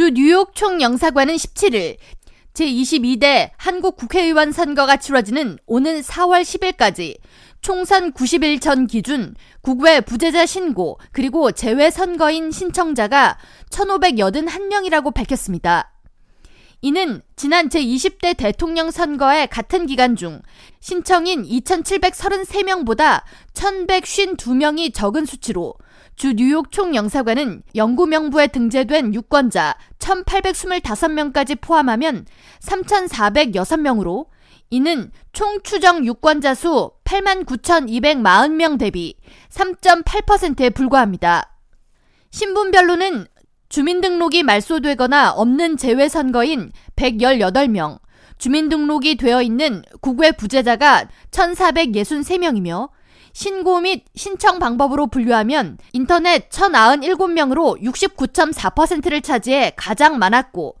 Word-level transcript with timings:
주 0.00 0.12
뉴욕 0.14 0.54
총영사관은 0.54 1.34
17일 1.34 1.98
제22대 2.54 3.50
한국 3.58 3.96
국회의원 3.96 4.50
선거가 4.50 4.96
치러지는 4.96 5.58
오는 5.66 6.00
4월 6.00 6.40
10일까지 6.40 7.18
총선 7.60 8.10
90일 8.10 8.62
전 8.62 8.86
기준 8.86 9.34
국외 9.60 10.00
부재자 10.00 10.46
신고 10.46 10.98
그리고 11.12 11.52
재외 11.52 11.90
선거인 11.90 12.50
신청자가 12.50 13.36
1,581명이라고 13.68 15.12
밝혔습니다. 15.12 15.92
이는 16.80 17.20
지난 17.36 17.68
제20대 17.68 18.38
대통령 18.38 18.90
선거의 18.90 19.48
같은 19.48 19.84
기간 19.84 20.16
중 20.16 20.40
신청인 20.80 21.42
2,733명보다 21.42 23.22
1,152명이 23.52 24.94
적은 24.94 25.26
수치로 25.26 25.74
주 26.16 26.34
뉴욕 26.34 26.70
총영사관은 26.70 27.62
영구 27.74 28.06
명부에 28.06 28.48
등재된 28.48 29.14
유권자 29.14 29.74
1,825명까지 30.10 31.60
포함하면 31.60 32.26
3,406명으로 32.60 34.26
이는 34.70 35.10
총 35.32 35.60
추정 35.62 36.04
유권자 36.04 36.54
수 36.54 36.92
89,240명 37.04 38.78
대비 38.78 39.16
3.8%에 39.50 40.70
불과합니다. 40.70 41.56
신분별로는 42.30 43.26
주민등록이 43.68 44.42
말소되거나 44.42 45.32
없는 45.32 45.76
재외선거인 45.76 46.72
118명, 46.96 48.00
주민등록이 48.38 49.16
되어 49.16 49.42
있는 49.42 49.82
국외 50.00 50.32
부재자가 50.32 51.08
1,463명이며 51.30 52.90
신고 53.32 53.80
및 53.80 54.04
신청 54.14 54.58
방법으로 54.58 55.06
분류하면 55.06 55.78
인터넷 55.92 56.48
1,097명으로 56.50 57.80
69.4%를 57.82 59.22
차지해 59.22 59.72
가장 59.76 60.18
많았고 60.18 60.76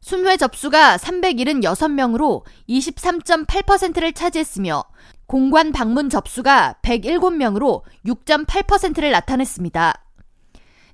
순회 0.00 0.36
접수가 0.36 0.96
376명으로 0.96 2.42
23.8%를 2.68 4.12
차지했으며 4.12 4.84
공관 5.26 5.72
방문 5.72 6.10
접수가 6.10 6.76
107명으로 6.82 7.82
6.8%를 8.04 9.12
나타냈습니다. 9.12 10.01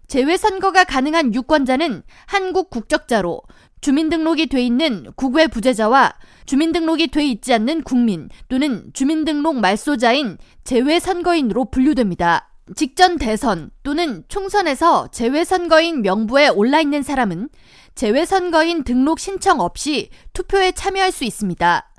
재외선거가 0.08 0.84
가능한 0.84 1.34
유권자는 1.34 2.02
한국 2.26 2.70
국적자로 2.70 3.42
주민등록이 3.82 4.46
돼 4.46 4.62
있는 4.62 5.06
국외 5.14 5.46
부재자와 5.46 6.14
주민등록이 6.46 7.08
돼 7.08 7.26
있지 7.26 7.52
않는 7.52 7.82
국민 7.82 8.30
또는 8.48 8.90
주민등록 8.94 9.56
말소자인 9.56 10.38
재외선거인으로 10.64 11.66
분류됩니다. 11.66 12.48
직전 12.74 13.18
대선 13.18 13.70
또는 13.82 14.24
총선에서 14.28 15.08
재외선거인 15.08 16.02
명부에 16.02 16.48
올라 16.48 16.80
있는 16.80 17.02
사람은 17.02 17.50
재외선거인 17.94 18.84
등록 18.84 19.20
신청 19.20 19.60
없이 19.60 20.08
투표에 20.32 20.72
참여할 20.72 21.12
수 21.12 21.24
있습니다. 21.24 21.92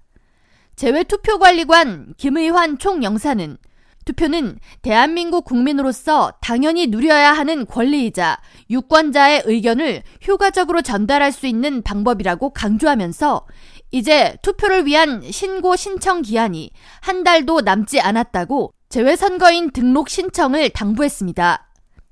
재외투표관리관 0.75 2.13
김의환 2.17 2.77
총영사는 2.77 3.57
투표는 4.09 4.57
대한민국 4.81 5.45
국민으로서 5.45 6.33
당연히 6.41 6.87
누려야 6.87 7.31
하는 7.31 7.67
권리이자 7.67 8.39
유권자의 8.71 9.43
의견을 9.45 10.01
효과적으로 10.27 10.81
전달할 10.81 11.31
수 11.31 11.45
있는 11.45 11.83
방법이라고 11.83 12.49
강조하면서 12.49 13.45
이제 13.91 14.35
투표를 14.41 14.87
위한 14.87 15.21
신고 15.29 15.75
신청 15.75 16.23
기한이 16.23 16.71
한 17.01 17.23
달도 17.23 17.61
남지 17.61 18.01
않았다고 18.01 18.73
재외선거인 18.89 19.71
등록 19.71 20.09
신청을 20.09 20.71
당부했습니다. 20.71 21.67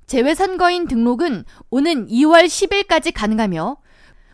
재외선거인 0.06 0.86
등록은 0.86 1.44
오는 1.70 2.06
2월 2.06 2.46
10일까지 2.46 3.12
가능하며 3.12 3.76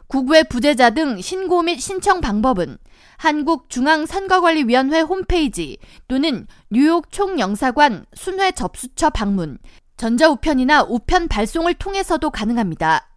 국외 0.06 0.42
부재자 0.42 0.90
등 0.90 1.20
신고 1.20 1.62
및 1.62 1.80
신청 1.80 2.20
방법은 2.20 2.78
한국중앙선거관리위원회 3.16 5.00
홈페이지 5.00 5.78
또는 6.08 6.46
뉴욕 6.70 7.10
총영사관 7.10 8.06
순회 8.14 8.52
접수처 8.52 9.10
방문, 9.10 9.58
전자우편이나 9.96 10.84
우편 10.88 11.28
발송을 11.28 11.74
통해서도 11.74 12.30
가능합니다. 12.30 13.08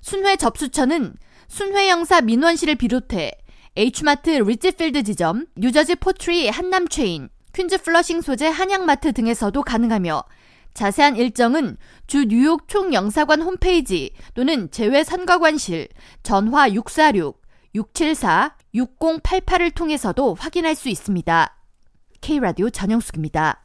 순회 0.00 0.36
접수처는 0.36 1.14
순회영사 1.48 2.22
민원실을 2.22 2.76
비롯해 2.76 3.32
H마트 3.74 4.30
리치필드 4.30 5.02
지점, 5.02 5.46
뉴저지 5.56 5.96
포트리 5.96 6.48
한남체인, 6.48 7.30
퀸즈 7.54 7.82
플러싱 7.82 8.20
소재 8.20 8.48
한양마트 8.48 9.12
등에서도 9.12 9.62
가능하며 9.62 10.22
자세한 10.74 11.16
일정은 11.16 11.76
주 12.06 12.26
뉴욕 12.26 12.68
총영사관 12.68 13.42
홈페이지 13.42 14.12
또는 14.34 14.70
재외선거관실 14.70 15.88
전화 16.22 16.70
646 16.70 17.42
674-6088을 17.74 19.74
통해서도 19.74 20.34
확인할 20.34 20.74
수 20.74 20.88
있습니다. 20.88 21.56
K라디오 22.20 22.70
전영숙입니다. 22.70 23.60